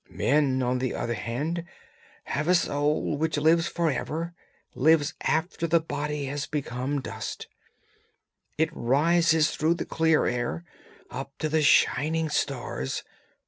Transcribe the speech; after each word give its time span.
Men, 0.09 0.63
on 0.63 0.79
the 0.79 0.95
other 0.95 1.13
hand, 1.13 1.63
have 2.23 2.47
a 2.47 2.55
soul 2.55 3.17
which 3.17 3.37
lives 3.37 3.67
for 3.67 3.91
ever, 3.91 4.33
lives 4.73 5.13
after 5.21 5.67
the 5.67 5.79
body 5.79 6.25
has 6.25 6.47
become 6.47 7.01
dust; 7.01 7.45
it 8.57 8.71
rises 8.73 9.51
through 9.51 9.75
the 9.75 9.85
clear 9.85 10.25
air, 10.25 10.65
up 11.11 11.37
to 11.37 11.49
the 11.49 11.61
shining 11.61 12.29
stars! 12.29 13.03